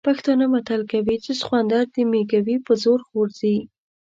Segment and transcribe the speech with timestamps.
[0.07, 3.57] پښتانه متل کوي چې سخوندر د مېږوي په زور غورځي.